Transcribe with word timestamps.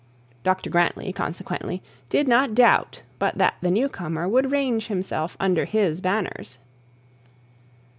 Dr 0.43 0.71
Grantly, 0.71 1.13
consequently, 1.13 1.83
did 2.09 2.27
not 2.27 2.55
doubt 2.55 3.03
but 3.19 3.37
that 3.37 3.57
the 3.61 3.69
new 3.69 3.87
comer 3.87 4.27
would 4.27 4.49
range 4.49 4.87
himself 4.87 5.37
under 5.39 5.65
his 5.65 6.01
banners. 6.01 6.57